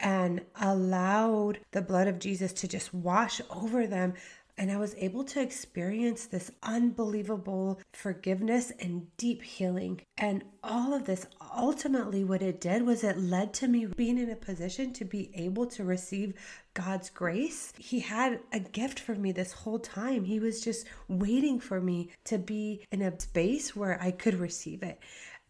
and 0.00 0.42
allowed 0.60 1.58
the 1.72 1.82
blood 1.82 2.08
of 2.08 2.18
Jesus 2.18 2.52
to 2.54 2.68
just 2.68 2.92
wash 2.92 3.40
over 3.50 3.86
them. 3.86 4.14
And 4.58 4.72
I 4.72 4.78
was 4.78 4.94
able 4.94 5.22
to 5.24 5.42
experience 5.42 6.24
this 6.24 6.50
unbelievable 6.62 7.78
forgiveness 7.92 8.72
and 8.80 9.14
deep 9.18 9.42
healing. 9.42 10.00
And 10.16 10.44
all 10.64 10.94
of 10.94 11.04
this, 11.04 11.26
ultimately, 11.54 12.24
what 12.24 12.40
it 12.40 12.58
did 12.58 12.86
was 12.86 13.04
it 13.04 13.18
led 13.18 13.52
to 13.54 13.68
me 13.68 13.84
being 13.84 14.16
in 14.16 14.30
a 14.30 14.36
position 14.36 14.94
to 14.94 15.04
be 15.04 15.30
able 15.34 15.66
to 15.66 15.84
receive 15.84 16.32
God's 16.72 17.10
grace. 17.10 17.74
He 17.76 18.00
had 18.00 18.40
a 18.50 18.60
gift 18.60 18.98
for 18.98 19.14
me 19.14 19.30
this 19.30 19.52
whole 19.52 19.78
time. 19.78 20.24
He 20.24 20.40
was 20.40 20.62
just 20.62 20.86
waiting 21.06 21.60
for 21.60 21.78
me 21.78 22.10
to 22.24 22.38
be 22.38 22.86
in 22.90 23.02
a 23.02 23.20
space 23.20 23.76
where 23.76 24.00
I 24.00 24.10
could 24.10 24.34
receive 24.40 24.82
it. 24.82 24.98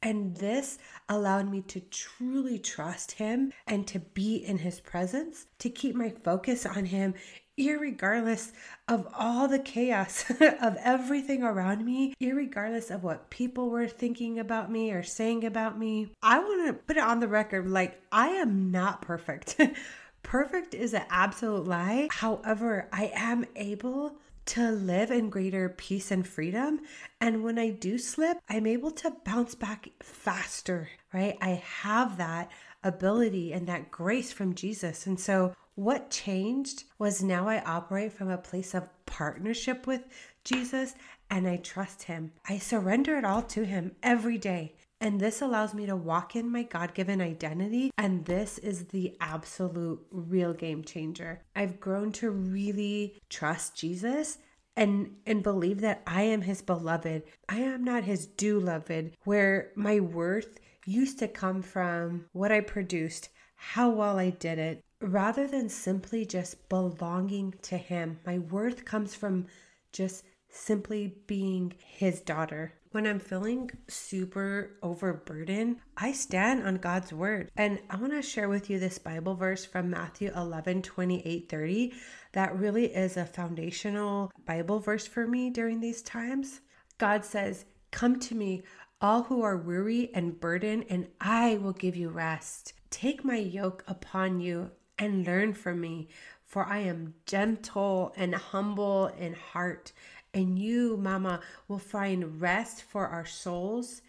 And 0.07 0.37
this 0.37 0.79
allowed 1.09 1.51
me 1.51 1.63
to 1.63 1.81
truly 1.81 2.61
trust 2.61 3.11
him 3.11 3.53
and 3.67 3.89
to 3.89 3.99
be 3.99 4.37
in 4.37 4.59
his 4.59 4.79
presence, 4.79 5.47
to 5.59 5.69
keep 5.69 5.97
my 5.97 6.11
focus 6.11 6.65
on 6.65 6.85
him 6.85 7.15
irregardless 7.59 8.53
of 8.87 9.09
all 9.19 9.49
the 9.49 9.59
chaos 9.59 10.31
of 10.41 10.77
everything 10.79 11.43
around 11.43 11.85
me, 11.85 12.15
irregardless 12.21 12.95
of 12.95 13.03
what 13.03 13.31
people 13.31 13.69
were 13.69 13.89
thinking 13.89 14.39
about 14.39 14.71
me 14.71 14.93
or 14.93 15.03
saying 15.03 15.45
about 15.45 15.77
me. 15.77 16.13
I 16.23 16.39
want 16.39 16.69
to 16.69 16.75
put 16.75 16.99
it 16.99 17.03
on 17.03 17.19
the 17.19 17.27
record 17.27 17.69
like 17.69 18.01
I 18.13 18.29
am 18.29 18.71
not 18.71 19.03
perfect. 19.03 19.61
perfect 20.23 20.73
is 20.73 20.95
an 20.95 21.03
absolute 21.11 21.67
lie. 21.67 22.07
However, 22.13 22.89
I 22.93 23.11
am 23.13 23.45
able 23.57 24.15
to 24.47 24.71
live 24.71 25.11
in 25.11 25.31
greater 25.31 25.69
peace 25.69 26.11
and 26.11 26.27
freedom. 26.27 26.81
And 27.21 27.43
when 27.43 27.59
I 27.59 27.71
do 27.71 27.99
slip, 27.99 28.39
I'm 28.49 28.67
able 28.67 28.91
to 28.93 29.17
bounce 29.25 29.55
back 29.55 29.89
faster, 30.03 30.89
right? 31.13 31.37
I 31.41 31.63
have 31.83 32.17
that 32.19 32.51
ability 32.83 33.53
and 33.53 33.67
that 33.67 33.91
grace 33.91 34.33
from 34.33 34.55
Jesus. 34.55 35.07
And 35.07 35.19
so, 35.19 35.55
what 35.75 36.11
changed 36.11 36.85
was 36.99 37.23
now 37.23 37.49
I 37.49 37.61
operate 37.63 38.13
from 38.13 38.31
a 38.31 38.39
place 38.39 38.73
of 38.73 38.89
partnership 39.05 39.87
with 39.87 40.05
Jesus 40.43 40.95
and 41.29 41.47
I 41.47 41.57
trust 41.57 42.05
Him. 42.05 42.33
I 42.49 42.59
surrender 42.59 43.19
it 43.19 43.25
all 43.25 43.43
to 43.43 43.65
Him 43.65 43.95
every 44.03 44.39
day. 44.39 44.75
And 45.07 45.21
this 45.21 45.41
allows 45.41 45.73
me 45.73 45.87
to 45.87 45.95
walk 45.95 46.35
in 46.35 46.51
my 46.51 46.65
God 46.65 46.93
given 46.93 47.21
identity. 47.21 47.93
And 47.97 48.25
this 48.25 48.59
is 48.59 48.87
the 48.87 49.17
absolute 49.21 50.05
real 50.11 50.53
game 50.53 50.83
changer. 50.83 51.43
I've 51.55 51.79
grown 51.79 52.11
to 52.15 52.33
really 52.33 53.17
trust 53.31 53.77
Jesus 53.77 54.39
and 54.77 55.15
and 55.25 55.45
believe 55.45 55.81
that 55.83 56.03
I 56.09 56.23
am 56.23 56.43
his 56.43 56.61
beloved. 56.61 57.23
I 57.49 57.59
am 57.59 57.85
not 57.85 58.03
his 58.03 58.27
beloved 58.27 59.13
where 59.23 59.71
my 59.77 60.01
worth 60.01 60.59
used 60.87 61.21
to 61.21 61.29
come 61.29 61.63
from 61.63 62.25
what 62.33 62.51
I 62.51 62.59
produced, 62.59 63.29
how 63.55 63.91
well 63.91 64.19
I 64.19 64.31
did 64.31 64.59
it, 64.59 64.83
rather 65.01 65.47
than 65.47 65.69
simply 65.69 66.27
just 66.27 66.69
belonging 66.69 67.55
to 67.63 67.77
him. 67.77 68.19
My 68.27 68.41
worth 68.41 68.85
comes 68.85 69.15
from 69.15 69.47
just 69.93 70.25
simply 70.49 71.15
being 71.29 71.75
his 71.79 72.21
daughter. 72.21 72.73
When 72.97 73.07
I'm 73.07 73.21
feeling 73.21 73.71
super 73.89 74.79
overburdened, 74.83 75.77
I 75.99 76.13
stand 76.13 76.67
on 76.67 76.77
God's 76.77 77.13
word. 77.13 77.51
And 77.55 77.79
I 77.91 77.97
want 77.97 78.15
to 78.15 78.23
share 78.23 78.49
with 78.49 78.71
you 78.71 78.79
this 78.79 78.97
Bible 78.97 79.35
verse 79.35 79.67
from 79.67 79.91
Matthew 79.91 80.33
11 80.35 80.81
28 80.81 81.47
30 81.47 81.93
that 82.33 82.57
really 82.57 82.87
is 82.87 83.19
a 83.19 83.27
foundational 83.27 84.33
Bible 84.47 84.79
verse 84.79 85.07
for 85.07 85.27
me 85.27 85.51
during 85.51 85.79
these 85.81 86.01
times. 86.01 86.63
God 86.97 87.23
says, 87.23 87.67
Come 87.91 88.19
to 88.21 88.35
me, 88.35 88.63
all 89.03 89.25
who 89.25 89.43
are 89.43 89.59
weary 89.59 90.11
and 90.15 90.41
burdened, 90.41 90.87
and 90.89 91.07
I 91.21 91.59
will 91.59 91.75
give 91.75 91.97
you 91.97 92.09
rest. 92.09 92.73
Take 92.89 93.27
my 93.27 93.37
yoke 93.37 93.85
upon 93.87 94.41
you 94.41 94.71
and 94.99 95.27
learn 95.27 95.53
from 95.53 95.83
me, 95.83 96.09
for 96.43 96.65
I 96.65 96.79
am 96.79 97.13
gentle 97.27 98.15
and 98.17 98.35
humble 98.35 99.09
in 99.09 99.35
heart 99.35 99.93
and 100.37 100.59
you, 100.59 100.99
Mama, 100.99 101.41
will 101.67 101.79
find 101.79 102.41
rest 102.41 102.83
for 102.83 103.07
our 103.09 103.25
souls. 103.25 104.03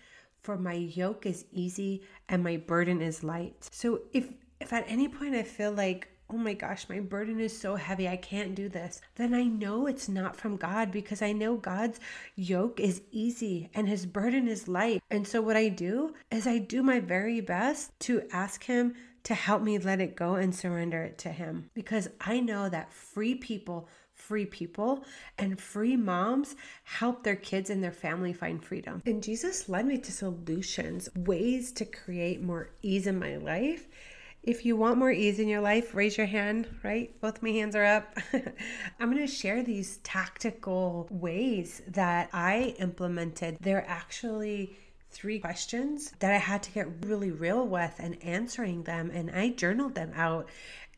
For 0.44 0.58
my 0.58 0.74
yoke 0.74 1.26
is 1.26 1.46
easy 1.52 2.04
and 2.30 2.44
my 2.44 2.58
burden 2.58 3.02
is 3.02 3.24
light. 3.24 3.70
So 3.72 4.02
if 4.14 4.30
if 4.60 4.74
at 4.74 4.86
any 4.88 5.08
point 5.08 5.36
I 5.36 5.44
feel 5.44 5.72
like 5.72 6.10
oh 6.30 6.38
my 6.38 6.54
gosh, 6.54 6.90
my 6.90 7.00
burden 7.00 7.40
is 7.40 7.58
so 7.58 7.78
heavy, 7.78 8.06
I 8.06 8.18
can't 8.18 8.54
do 8.54 8.68
this, 8.68 9.00
then 9.16 9.34
I 9.34 9.44
know 9.44 9.88
it's 9.88 10.10
not 10.10 10.36
from 10.36 10.58
God 10.58 10.92
because 10.92 11.22
I 11.22 11.32
know 11.32 11.56
God's 11.56 12.02
yoke 12.36 12.82
is 12.82 13.02
easy 13.12 13.70
and 13.74 13.88
his 13.88 14.06
burden 14.06 14.46
is 14.50 14.68
light. 14.68 15.02
And 15.10 15.26
so, 15.26 15.42
what 15.42 15.56
I 15.56 15.70
do 15.70 16.14
is 16.30 16.46
I 16.46 16.58
do 16.58 16.84
my 16.84 17.00
very 17.00 17.40
best 17.40 17.98
to 18.02 18.24
ask 18.34 18.66
him 18.66 18.94
to 19.28 19.36
help 19.36 19.62
me 19.62 19.78
let 19.78 20.00
it 20.00 20.16
go 20.16 20.36
and 20.36 20.56
surrender 20.56 21.04
it 21.04 21.18
to 21.18 21.30
him 21.30 21.70
because 21.74 22.08
I 22.22 22.40
know 22.40 22.70
that 22.70 22.94
free 22.94 23.36
people 23.36 23.90
free 24.14 24.46
people 24.46 25.04
and 25.38 25.60
free 25.60 25.98
moms 25.98 26.56
help 26.86 27.24
their 27.24 27.36
kids 27.36 27.70
and 27.70 27.84
their 27.84 27.92
family 27.92 28.32
find 28.32 28.64
freedom. 28.64 29.04
And 29.06 29.22
Jesus 29.22 29.68
led 29.68 29.86
me 29.86 29.98
to 29.98 30.12
solutions, 30.14 31.10
ways 31.14 31.74
to 31.74 31.84
create 31.84 32.42
more 32.42 32.70
ease 32.82 33.06
in 33.06 33.20
my 33.20 33.36
life. 33.36 33.88
If 34.44 34.66
you 34.66 34.78
want 34.78 34.98
more 34.98 35.12
ease 35.12 35.40
in 35.40 35.50
your 35.50 35.62
life, 35.62 35.94
raise 35.94 36.18
your 36.18 36.26
hand, 36.26 36.74
right? 36.82 37.12
Both 37.20 37.44
my 37.44 37.50
hands 37.50 37.76
are 37.76 37.84
up. 37.84 38.18
I'm 39.00 39.12
going 39.12 39.18
to 39.18 39.28
share 39.28 39.62
these 39.62 39.98
tactical 39.98 41.06
ways 41.12 41.82
that 41.90 42.30
I 42.32 42.76
implemented. 42.80 43.58
They're 43.60 43.88
actually 43.88 44.78
three 45.10 45.40
questions 45.40 46.12
that 46.20 46.34
I 46.34 46.38
had 46.38 46.64
to 46.64 46.72
get 46.72 47.06
really 47.06 47.32
real 47.32 47.68
with 47.68 47.96
and 48.00 48.22
answering 48.24 48.84
them. 48.84 49.10
And 49.14 49.32
I 49.32 49.50
journaled 49.50 49.96
them 49.96 50.12
out. 50.16 50.50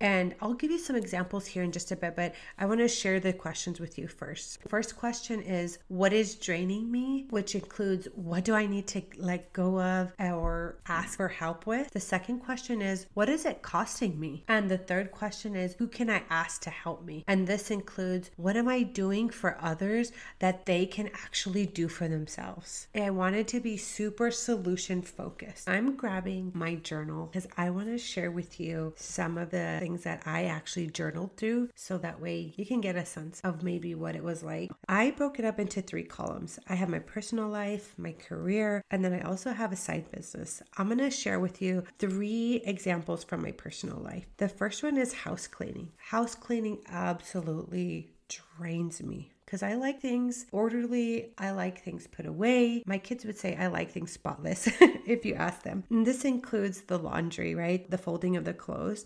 And 0.02 0.34
I'll 0.42 0.54
give 0.54 0.72
you 0.72 0.80
some 0.80 0.96
examples 0.96 1.46
here 1.46 1.64
in 1.64 1.72
just 1.72 1.92
a 1.92 1.96
bit, 1.96 2.16
but 2.16 2.34
I 2.58 2.66
want 2.66 2.80
to 2.80 2.88
share 2.88 3.20
the 3.20 3.34
questions 3.34 3.80
with 3.80 3.98
you 3.98 4.08
first. 4.08 4.60
First 4.68 4.96
question 4.96 5.42
is 5.42 5.80
What 5.88 6.14
is 6.14 6.36
draining 6.36 6.90
me? 6.90 7.28
Which 7.30 7.56
includes 7.56 8.08
what 8.16 8.46
do 8.46 8.54
I 8.54 8.66
need 8.66 8.88
to 8.88 9.02
let 9.18 9.52
go 9.52 9.82
of 9.82 10.14
or 10.20 10.78
ask 10.88 11.18
for 11.18 11.28
help 11.28 11.66
with? 11.66 11.92
The 11.92 12.00
second 12.00 12.40
question 12.40 12.82
is 12.82 13.08
What 13.14 13.30
is 13.30 13.46
it 13.46 13.62
costing 13.62 14.20
me? 14.20 14.46
And 14.48 14.70
the 14.70 14.78
third 14.78 15.12
question 15.12 15.56
is 15.56 15.76
Who 15.80 15.88
can 15.88 16.10
I 16.10 16.24
ask 16.30 16.62
to 16.62 16.70
help 16.70 17.04
me? 17.04 17.26
And 17.28 17.46
this 17.46 17.70
includes 17.70 18.32
What 18.38 18.56
am 18.56 18.70
I 18.70 18.84
doing 18.84 19.30
for 19.30 19.58
others 19.62 20.12
that 20.40 20.66
they 20.66 20.86
can 20.86 21.08
actually 21.08 21.66
do 21.66 21.90
for 21.90 22.08
themselves? 22.08 22.88
And 22.94 23.04
I 23.04 23.10
wanted 23.10 23.48
to 23.50 23.60
be 23.60 23.76
super 23.76 24.32
solution 24.32 25.02
focused. 25.02 25.68
I'm 25.70 25.96
grabbing 25.96 26.52
my 26.54 26.76
journal 26.76 27.26
because 27.26 27.48
I 27.58 27.70
want 27.70 27.88
to 27.88 27.98
share 27.98 28.32
with 28.32 28.60
you 28.60 28.94
some 28.96 29.38
of 29.38 29.50
the 29.50 29.89
things 29.90 30.04
that 30.04 30.22
I 30.28 30.46
actually 30.46 30.88
journaled 30.88 31.36
through 31.36 31.70
so 31.76 31.98
that 31.98 32.22
way 32.22 32.54
you 32.56 32.66
can 32.66 32.80
get 32.80 32.96
a 32.96 33.06
sense 33.06 33.42
of 33.44 33.64
maybe 33.64 33.96
what 33.96 34.16
it 34.16 34.24
was 34.24 34.44
like. 34.44 34.70
I 34.88 35.10
broke 35.12 35.40
it 35.40 35.46
up 35.46 35.60
into 35.60 35.82
three 35.82 36.04
columns. 36.04 36.60
I 36.68 36.76
have 36.76 36.90
my 36.90 37.00
personal 37.00 37.48
life, 37.50 37.96
my 37.98 38.12
career, 38.12 38.84
and 38.92 39.04
then 39.04 39.14
I 39.14 39.22
also 39.22 39.52
have 39.52 39.72
a 39.72 39.76
side 39.76 40.12
business. 40.12 40.62
I'm 40.78 40.90
going 40.90 41.00
to 41.00 41.10
share 41.10 41.40
with 41.40 41.60
you 41.60 41.84
three 41.98 42.62
examples 42.66 43.24
from 43.24 43.42
my 43.42 43.52
personal 43.52 43.98
life. 43.98 44.26
The 44.38 44.48
first 44.48 44.84
one 44.84 44.98
is 44.98 45.12
house 45.12 45.48
cleaning. 45.48 45.90
House 45.98 46.36
cleaning 46.36 46.78
absolutely 46.88 48.12
drains 48.28 49.02
me 49.02 49.32
because 49.50 49.64
I 49.64 49.74
like 49.74 50.00
things 50.00 50.46
orderly. 50.52 51.34
I 51.40 51.50
like 51.50 51.84
things 51.84 52.06
put 52.06 52.28
away. 52.28 52.84
My 52.86 53.00
kids 53.00 53.26
would 53.26 53.40
say 53.40 53.56
I 53.56 53.66
like 53.66 53.90
things 53.90 54.12
spotless 54.12 54.68
if 55.08 55.26
you 55.26 55.34
ask 55.34 55.64
them. 55.64 55.84
And 55.90 56.06
this 56.06 56.24
includes 56.24 56.82
the 56.82 57.00
laundry, 57.00 57.56
right? 57.56 57.90
The 57.90 57.98
folding 57.98 58.38
of 58.38 58.46
the 58.46 58.54
clothes. 58.54 59.06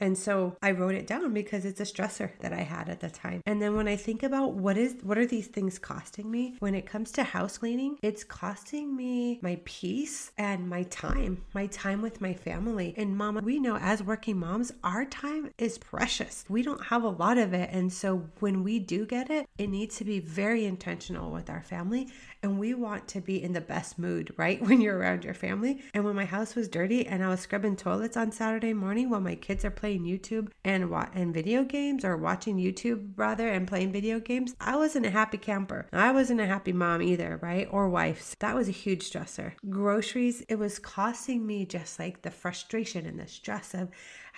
And 0.00 0.16
so 0.16 0.56
I 0.62 0.72
wrote 0.72 0.94
it 0.94 1.06
down 1.06 1.32
because 1.32 1.64
it's 1.64 1.80
a 1.80 1.84
stressor 1.84 2.30
that 2.40 2.52
I 2.52 2.62
had 2.62 2.88
at 2.88 3.00
the 3.00 3.10
time. 3.10 3.42
And 3.46 3.60
then 3.60 3.76
when 3.76 3.88
I 3.88 3.96
think 3.96 4.22
about 4.22 4.54
what 4.54 4.76
is 4.76 4.96
what 5.02 5.18
are 5.18 5.26
these 5.26 5.46
things 5.46 5.78
costing 5.78 6.30
me 6.30 6.56
when 6.60 6.74
it 6.74 6.86
comes 6.86 7.10
to 7.12 7.24
house 7.24 7.58
cleaning, 7.58 7.98
it's 8.02 8.24
costing 8.24 8.96
me 8.96 9.38
my 9.42 9.60
peace 9.64 10.32
and 10.38 10.68
my 10.68 10.84
time, 10.84 11.44
my 11.54 11.66
time 11.66 12.02
with 12.02 12.20
my 12.20 12.34
family. 12.34 12.94
And 12.96 13.16
mama, 13.16 13.40
we 13.42 13.58
know 13.58 13.76
as 13.76 14.02
working 14.02 14.38
moms, 14.38 14.72
our 14.84 15.04
time 15.04 15.50
is 15.58 15.78
precious. 15.78 16.44
We 16.48 16.62
don't 16.62 16.84
have 16.86 17.02
a 17.02 17.08
lot 17.08 17.38
of 17.38 17.52
it. 17.52 17.70
And 17.72 17.92
so 17.92 18.24
when 18.40 18.62
we 18.62 18.78
do 18.78 19.06
get 19.06 19.30
it, 19.30 19.48
it 19.58 19.68
needs 19.68 19.96
to 19.96 20.04
be 20.04 20.20
very 20.20 20.64
intentional 20.64 21.30
with 21.30 21.50
our 21.50 21.62
family 21.62 22.08
and 22.42 22.58
we 22.58 22.74
want 22.74 23.08
to 23.08 23.20
be 23.20 23.42
in 23.42 23.52
the 23.52 23.60
best 23.60 23.98
mood, 23.98 24.32
right? 24.36 24.60
When 24.68 24.82
you're 24.82 24.98
around 24.98 25.24
your 25.24 25.34
family. 25.34 25.82
And 25.94 26.04
when 26.04 26.14
my 26.14 26.26
house 26.26 26.54
was 26.54 26.68
dirty 26.68 27.06
and 27.06 27.24
I 27.24 27.28
was 27.28 27.40
scrubbing 27.40 27.76
toilets 27.76 28.18
on 28.18 28.32
Saturday 28.32 28.74
morning 28.74 29.08
while 29.08 29.20
my 29.20 29.34
kids 29.34 29.64
are 29.64 29.70
playing 29.70 29.87
YouTube 29.96 30.50
and 30.64 30.92
and 31.14 31.32
video 31.32 31.64
games 31.64 32.04
or 32.04 32.16
watching 32.16 32.56
YouTube 32.56 33.12
rather 33.16 33.48
and 33.48 33.66
playing 33.66 33.92
video 33.92 34.20
games, 34.20 34.54
I 34.60 34.76
wasn't 34.76 35.06
a 35.06 35.10
happy 35.10 35.38
camper. 35.38 35.86
I 35.92 36.12
wasn't 36.12 36.40
a 36.40 36.46
happy 36.46 36.72
mom 36.72 37.02
either, 37.02 37.38
right? 37.42 37.68
Or 37.70 37.88
wife. 37.88 38.36
That 38.40 38.54
was 38.54 38.68
a 38.68 38.72
huge 38.72 39.10
stressor. 39.10 39.52
Groceries, 39.68 40.42
it 40.48 40.56
was 40.56 40.78
costing 40.78 41.46
me 41.46 41.64
just 41.64 41.98
like 41.98 42.22
the 42.22 42.30
frustration 42.30 43.06
and 43.06 43.18
the 43.18 43.26
stress 43.26 43.74
of 43.74 43.88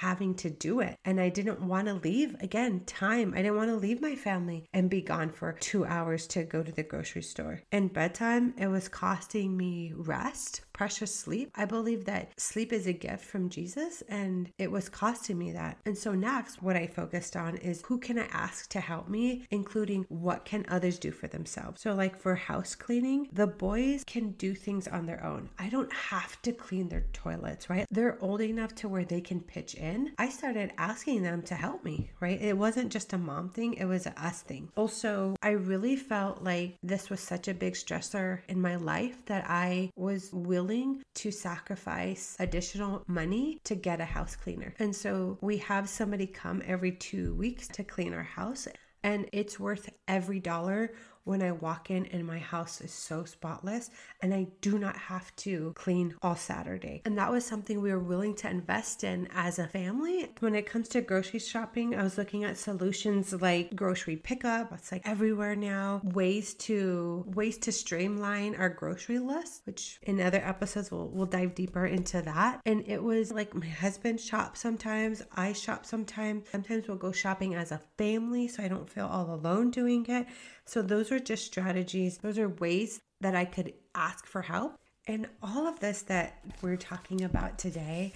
having 0.01 0.35
to 0.35 0.49
do 0.49 0.81
it. 0.81 0.97
And 1.05 1.21
I 1.21 1.29
didn't 1.29 1.61
want 1.61 1.87
to 1.87 1.93
leave 1.93 2.35
again, 2.41 2.81
time. 2.87 3.35
I 3.35 3.43
didn't 3.43 3.59
want 3.59 3.69
to 3.69 3.77
leave 3.77 4.01
my 4.01 4.17
family 4.17 4.65
and 4.73 4.89
be 4.89 5.03
gone 5.03 5.29
for 5.29 5.53
two 5.61 5.85
hours 5.85 6.27
to 6.29 6.45
go 6.45 6.63
to 6.63 6.73
the 6.73 6.83
grocery 6.83 7.21
store. 7.21 7.61
And 7.71 7.93
bedtime, 7.93 8.55
it 8.57 8.69
was 8.69 8.89
costing 8.89 9.55
me 9.59 9.93
rest, 9.95 10.63
precious 10.73 11.15
sleep. 11.15 11.51
I 11.55 11.67
believe 11.67 12.07
that 12.07 12.41
sleep 12.41 12.73
is 12.73 12.87
a 12.87 12.95
gift 12.95 13.27
from 13.27 13.51
Jesus 13.51 14.03
and 14.09 14.51
it 14.57 14.71
was 14.71 14.89
costing 14.89 15.37
me 15.37 15.53
that. 15.53 15.77
And 15.85 15.99
so 15.99 16.15
next, 16.15 16.63
what 16.63 16.77
I 16.77 16.87
focused 16.87 17.37
on 17.37 17.59
is 17.59 17.83
who 17.85 17.99
can 17.99 18.19
I 18.19 18.27
ask 18.33 18.71
to 18.71 18.81
help 18.81 19.07
me, 19.07 19.45
including 19.51 20.07
what 20.09 20.47
can 20.47 20.65
others 20.71 20.99
do 20.99 21.11
for 21.11 21.27
themselves. 21.27 21.83
So 21.83 21.93
like 21.93 22.19
for 22.19 22.35
house 22.35 22.75
cleaning, 22.75 23.29
the 23.33 23.47
boys 23.47 24.03
can 24.07 24.31
do 24.33 24.55
things 24.55 24.89
on 24.89 25.05
their 25.05 25.23
own. 25.23 25.51
I 25.59 25.69
don't 25.69 25.93
have 25.93 26.41
to 26.41 26.53
clean 26.53 26.89
their 26.89 27.05
toilets, 27.13 27.69
right? 27.69 27.87
They're 27.91 28.17
old 28.23 28.41
enough 28.41 28.75
to 28.77 28.89
where 28.89 29.05
they 29.05 29.21
can 29.21 29.41
pitch 29.41 29.75
in 29.75 29.90
in, 29.91 30.13
I 30.19 30.29
started 30.29 30.73
asking 30.79 31.23
them 31.23 31.43
to 31.43 31.55
help 31.55 31.85
me, 31.85 32.11
right? 32.21 32.41
It 32.41 32.57
wasn't 32.57 32.93
just 32.93 33.13
a 33.13 33.19
mom 33.19 33.51
thing, 33.51 33.75
it 33.75 33.85
was 33.85 34.07
a 34.07 34.19
us 34.21 34.41
thing. 34.43 34.71
Also, 34.77 35.37
I 35.43 35.51
really 35.51 35.97
felt 35.97 36.43
like 36.43 36.77
this 36.83 37.11
was 37.11 37.21
such 37.21 37.49
a 37.49 37.55
big 37.55 37.75
stressor 37.75 38.41
in 38.49 38.61
my 38.61 38.77
life 38.77 39.17
that 39.27 39.45
I 39.49 39.91
was 39.97 40.31
willing 40.33 40.71
willing 40.71 41.03
to 41.15 41.31
sacrifice 41.31 42.37
additional 42.39 43.03
money 43.07 43.59
to 43.65 43.75
get 43.75 44.01
a 44.01 44.05
house 44.05 44.37
cleaner. 44.37 44.75
And 44.79 44.95
so 44.95 45.39
we 45.41 45.57
have 45.59 45.89
somebody 45.89 46.27
come 46.27 46.63
every 46.67 46.93
two 46.93 47.35
weeks 47.35 47.67
to 47.69 47.85
clean 47.85 48.15
our 48.15 48.23
house 48.23 48.69
and 49.03 49.27
it's 49.33 49.59
worth 49.59 49.89
every 50.07 50.41
dollar 50.41 50.93
when 51.25 51.43
I 51.43 51.53
walk 51.53 51.91
in 51.91 52.07
and 52.07 52.27
my 52.27 52.39
house 52.39 52.81
is 52.81 52.93
so 52.93 53.25
spotless 53.25 53.91
and 54.21 54.33
I 54.35 54.49
do 54.61 54.79
not 54.79 54.97
have 54.97 55.35
to 55.37 55.73
clean 55.77 56.15
all 56.23 56.37
Saturday. 56.37 57.03
And 57.05 57.17
that 57.19 57.31
was 57.31 57.45
something 57.45 57.81
we 57.81 57.93
were 57.93 57.99
willing 57.99 58.35
to 58.37 58.51
invest 58.51 59.05
in 59.05 59.29
as 59.35 59.59
a 59.59 59.67
family. 59.67 60.31
When 60.41 60.55
it 60.55 60.67
comes 60.67 60.89
to 60.89 61.01
grocery 61.01 61.41
shopping, 61.41 61.95
I 61.95 62.03
was 62.03 62.19
looking 62.19 62.45
at 62.45 62.59
solutions 62.59 63.33
like 63.41 63.77
grocery 63.77 64.17
pickup. 64.17 64.73
It's 64.73 64.93
like 64.93 65.03
everywhere 65.05 65.57
now. 65.57 66.01
Ways 66.05 66.55
to 66.55 67.25
ways 67.29 67.59
to 67.59 67.73
streamline 67.73 68.55
our 68.57 68.69
grocery 68.69 69.19
list, 69.19 69.63
which 69.65 69.99
in 70.03 70.21
other 70.21 70.43
episodes 70.45 70.91
we'll, 70.91 71.09
we'll 71.09 71.27
dive 71.27 71.55
deeper 71.55 71.87
into 71.87 72.23
that. 72.23 72.61
And 72.67 72.85
it 72.87 73.03
was 73.03 73.33
like 73.33 73.55
my 73.55 73.67
husband 73.67 74.21
shops 74.21 74.61
sometimes, 74.61 75.23
I 75.33 75.53
shop 75.53 75.87
sometimes. 75.87 76.49
Sometimes 76.51 76.89
we'll 76.89 76.97
go 76.97 77.13
shopping 77.13 77.55
as 77.55 77.73
a 77.73 77.81
family 77.99 78.49
so 78.49 78.63
I 78.63 78.69
don't 78.69 78.89
feel 78.89 79.07
all 79.07 79.35
alone 79.35 79.71
doing 79.71 80.07
it. 80.09 80.27
So, 80.71 80.83
those 80.83 81.11
are 81.11 81.19
just 81.19 81.47
strategies, 81.47 82.19
those 82.19 82.39
are 82.39 82.49
ways 82.49 83.01
that 83.21 83.35
I 83.35 83.45
could 83.45 83.75
ask 83.97 84.25
for 84.25 84.41
help. 84.41 84.77
And 85.09 85.27
all 85.43 85.67
of 85.67 85.81
this 85.81 86.03
that 86.03 86.45
we're 86.63 86.77
talking 86.77 87.25
about 87.25 87.59
today, 87.59 88.13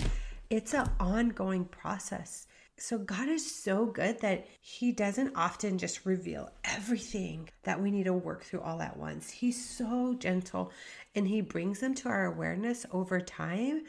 it's 0.51 0.73
an 0.73 0.89
ongoing 1.01 1.65
process. 1.65 2.47
So, 2.77 2.97
God 2.97 3.29
is 3.29 3.61
so 3.65 3.87
good 3.87 4.21
that 4.21 4.47
He 4.61 4.93
doesn't 4.93 5.35
often 5.35 5.79
just 5.79 6.07
reveal 6.07 6.49
everything 6.63 7.49
that 7.65 7.83
we 7.83 7.91
need 7.91 8.05
to 8.05 8.13
work 8.13 8.45
through 8.45 8.61
all 8.61 8.81
at 8.81 8.97
once. 8.97 9.31
He's 9.31 9.69
so 9.69 10.15
gentle 10.15 10.71
and 11.17 11.27
He 11.27 11.41
brings 11.41 11.81
them 11.81 11.93
to 11.97 12.09
our 12.09 12.27
awareness 12.27 12.87
over 12.93 13.21
time 13.21 13.83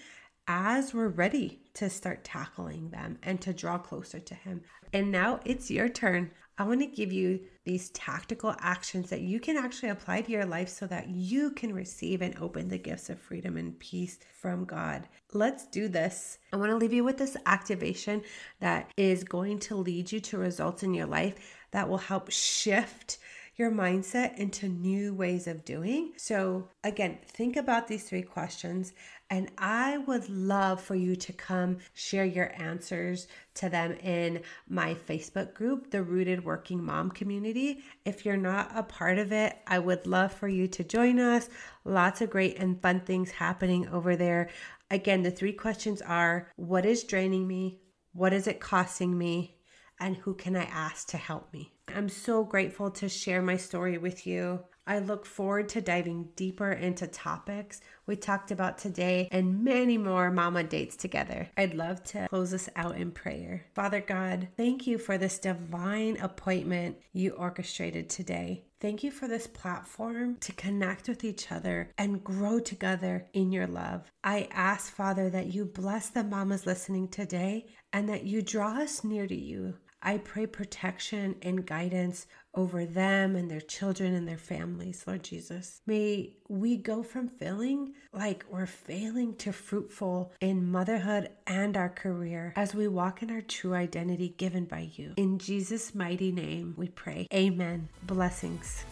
as 0.48 0.92
we're 0.92 1.10
ready 1.10 1.60
to 1.76 1.90
start 1.90 2.24
tackling 2.24 2.90
them 2.90 3.18
and 3.24 3.40
to 3.42 3.54
draw 3.54 3.78
closer 3.78 4.20
to 4.20 4.36
Him. 4.36 4.62
And 4.94 5.12
now 5.12 5.40
it's 5.46 5.70
your 5.72 5.90
turn. 5.90 6.32
I 6.58 6.64
want 6.64 6.80
to 6.80 6.88
give 6.88 7.12
you 7.12 7.42
these 7.66 7.90
tactical 7.90 8.56
actions 8.60 9.10
that 9.10 9.20
you 9.20 9.42
can 9.42 9.58
actually 9.58 9.90
apply 9.90 10.22
to 10.22 10.32
your 10.32 10.46
life 10.46 10.70
so 10.70 10.88
that 10.88 11.10
you 11.10 11.52
can 11.52 11.74
receive 11.74 12.22
and 12.22 12.38
open 12.40 12.70
the 12.70 12.78
gifts 12.78 13.10
of 13.10 13.20
freedom 13.20 13.58
and 13.58 13.78
peace 13.78 14.20
from 14.40 14.64
God. 14.64 15.08
Let's 15.34 15.68
do 15.68 15.90
this. 15.90 16.38
I 16.54 16.58
want 16.58 16.70
to 16.70 16.78
leave 16.78 16.94
you 16.94 17.04
with 17.04 17.18
this 17.18 17.36
activation 17.46 18.24
that 18.62 18.90
is 18.96 19.26
going 19.26 19.60
to 19.60 19.76
lead 19.76 20.14
you 20.14 20.22
to 20.22 20.38
results 20.38 20.84
in 20.84 20.94
your 20.94 21.08
life 21.08 21.36
that 21.72 21.90
will 21.90 21.98
help 21.98 22.32
shift 22.32 23.18
your 23.56 23.72
mindset 23.72 24.38
into 24.38 24.68
new 24.68 25.14
ways 25.14 25.48
of 25.48 25.66
doing. 25.66 26.14
So, 26.18 26.70
again, 26.84 27.20
think 27.26 27.56
about 27.56 27.88
these 27.88 28.04
three 28.04 28.22
questions 28.22 28.94
and 29.30 29.50
I 29.58 29.98
would 29.98 30.30
love 30.30 30.82
for 30.82 30.94
you 30.94 31.16
to 31.16 31.34
come 31.34 31.80
share 31.94 32.26
your 32.26 32.52
answers 32.62 33.28
to 33.56 33.70
them 33.70 33.94
in 33.94 34.42
my 34.70 34.94
Facebook 34.94 35.56
group, 35.56 35.90
the 35.90 36.04
Rooted 36.04 36.46
Working 36.46 36.84
Mom 36.84 37.10
Community. 37.10 37.84
If 38.06 38.24
you're 38.24 38.38
not 38.38 38.72
a 38.76 38.84
part 38.84 39.18
of 39.18 39.32
it, 39.32 39.58
I 39.66 39.80
would 39.80 40.06
love 40.06 40.32
for 40.32 40.48
you 40.48 40.68
to 40.68 40.84
join 40.84 41.20
us. 41.20 41.50
Lots 41.86 42.22
of 42.22 42.30
great 42.30 42.60
and 42.60 42.80
fun 42.80 43.00
things 43.00 43.32
happening 43.32 43.88
over 43.88 44.16
there. 44.16 44.50
Again, 44.92 45.24
the 45.24 45.32
three 45.32 45.54
questions 45.54 46.04
are 46.04 46.52
what 46.56 46.86
is 46.86 47.04
draining 47.04 47.48
me? 47.48 47.80
What 48.14 48.32
is 48.32 48.46
it 48.46 48.60
costing 48.60 49.18
me? 49.18 49.58
And 50.00 50.18
who 50.18 50.36
can 50.36 50.56
I 50.56 50.66
ask 50.66 51.08
to 51.10 51.18
help 51.18 51.52
me? 51.52 51.75
I'm 51.88 52.10
so 52.10 52.44
grateful 52.44 52.92
to 52.92 53.10
share 53.10 53.42
my 53.42 53.58
story 53.58 53.98
with 53.98 54.26
you. 54.28 54.62
I 54.88 55.00
look 55.00 55.26
forward 55.26 55.70
to 55.70 55.82
diving 55.82 56.30
deeper 56.36 56.72
into 56.72 57.08
topics 57.08 57.82
we 58.06 58.16
talked 58.16 58.52
about 58.52 58.78
today 58.78 59.28
and 59.32 59.64
many 59.64 59.98
more 59.98 60.30
mama 60.30 60.64
dates 60.64 60.96
together. 60.96 61.50
I'd 61.58 61.74
love 61.74 62.04
to 62.06 62.28
close 62.30 62.54
us 62.54 62.70
out 62.76 62.96
in 62.96 63.12
prayer. 63.12 63.66
Father 63.74 64.02
God, 64.02 64.50
thank 64.56 64.86
you 64.86 65.00
for 65.00 65.18
this 65.18 65.40
divine 65.40 66.18
appointment 66.18 66.98
you 67.14 67.32
orchestrated 67.32 68.10
today. 68.10 68.66
Thank 68.80 69.04
you 69.04 69.10
for 69.10 69.28
this 69.28 69.48
platform 69.48 70.36
to 70.42 70.52
connect 70.54 71.08
with 71.08 71.24
each 71.24 71.52
other 71.52 71.90
and 71.98 72.24
grow 72.24 72.60
together 72.60 73.26
in 73.34 73.52
your 73.52 73.66
love. 73.66 74.12
I 74.24 74.48
ask, 74.52 74.94
Father, 74.94 75.30
that 75.32 75.48
you 75.48 75.66
bless 75.66 76.10
the 76.10 76.24
mamas 76.24 76.68
listening 76.68 77.08
today 77.08 77.66
and 77.92 78.08
that 78.10 78.26
you 78.26 78.44
draw 78.44 78.82
us 78.82 79.04
near 79.04 79.26
to 79.26 79.36
you. 79.36 79.76
I 80.06 80.20
pray 80.20 80.46
protection 80.46 81.36
and 81.42 81.66
guidance 81.66 82.28
over 82.54 82.86
them 82.86 83.36
and 83.36 83.50
their 83.50 83.60
children 83.60 84.14
and 84.14 84.28
their 84.28 84.38
families, 84.38 85.04
Lord 85.08 85.24
Jesus. 85.24 85.82
May 85.88 86.34
we 86.48 86.78
go 86.78 87.02
from 87.02 87.28
feeling 87.28 87.96
like 88.14 88.46
we're 88.48 88.68
failing 88.68 89.36
to 89.38 89.52
fruitful 89.52 90.32
in 90.40 90.72
motherhood 90.72 91.32
and 91.48 91.76
our 91.76 91.90
career 91.90 92.54
as 92.56 92.76
we 92.76 92.88
walk 92.88 93.24
in 93.24 93.32
our 93.32 93.42
true 93.42 93.74
identity 93.74 94.30
given 94.38 94.66
by 94.66 94.92
you. 94.94 95.14
In 95.18 95.40
Jesus' 95.40 95.96
mighty 95.96 96.32
name, 96.32 96.76
we 96.78 96.88
pray. 96.90 97.28
Amen. 97.34 97.90
Blessings. 98.04 98.86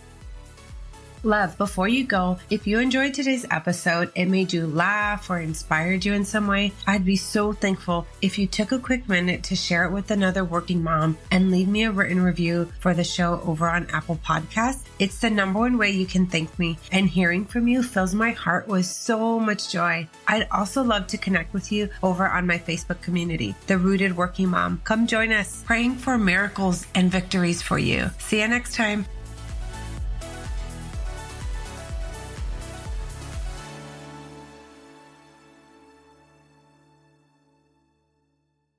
Love, 1.25 1.57
before 1.57 1.87
you 1.87 2.03
go, 2.03 2.37
if 2.49 2.67
you 2.67 2.79
enjoyed 2.79 3.13
today's 3.13 3.45
episode, 3.49 4.11
it 4.13 4.25
made 4.25 4.51
you 4.51 4.67
laugh 4.67 5.29
or 5.29 5.39
inspired 5.39 6.03
you 6.03 6.11
in 6.11 6.25
some 6.25 6.47
way, 6.47 6.73
I'd 6.85 7.05
be 7.05 7.15
so 7.15 7.53
thankful 7.53 8.05
if 8.21 8.37
you 8.37 8.45
took 8.45 8.73
a 8.73 8.79
quick 8.79 9.07
minute 9.07 9.41
to 9.43 9.55
share 9.55 9.85
it 9.85 9.93
with 9.93 10.11
another 10.11 10.43
working 10.43 10.83
mom 10.83 11.17
and 11.31 11.49
leave 11.49 11.69
me 11.69 11.83
a 11.83 11.91
written 11.91 12.21
review 12.21 12.69
for 12.81 12.93
the 12.93 13.05
show 13.05 13.39
over 13.45 13.69
on 13.69 13.87
Apple 13.93 14.17
Podcasts. 14.17 14.83
It's 14.99 15.19
the 15.19 15.29
number 15.29 15.59
one 15.59 15.77
way 15.77 15.91
you 15.91 16.05
can 16.05 16.27
thank 16.27 16.59
me, 16.59 16.77
and 16.91 17.07
hearing 17.07 17.45
from 17.45 17.69
you 17.69 17.83
fills 17.83 18.13
my 18.13 18.31
heart 18.31 18.67
with 18.67 18.85
so 18.85 19.39
much 19.39 19.71
joy. 19.71 20.09
I'd 20.27 20.49
also 20.51 20.83
love 20.83 21.07
to 21.07 21.17
connect 21.17 21.53
with 21.53 21.71
you 21.71 21.87
over 22.03 22.27
on 22.27 22.47
my 22.47 22.57
Facebook 22.57 22.99
community, 22.99 23.55
The 23.67 23.77
Rooted 23.77 24.17
Working 24.17 24.49
Mom. 24.49 24.81
Come 24.83 25.07
join 25.07 25.31
us, 25.31 25.63
praying 25.65 25.95
for 25.95 26.17
miracles 26.17 26.85
and 26.93 27.09
victories 27.09 27.61
for 27.61 27.79
you. 27.79 28.09
See 28.19 28.41
you 28.41 28.47
next 28.49 28.75
time. 28.75 29.05